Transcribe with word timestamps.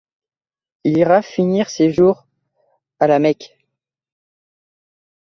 Il 0.83 0.97
ira 0.97 1.21
finir 1.21 1.69
ses 1.69 1.91
jours 1.93 2.25
à 2.99 3.05
La 3.05 3.19
Mecque. 3.19 3.55